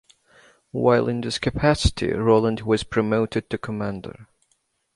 [0.71, 4.25] While in this capacity Roland was promoted to commander.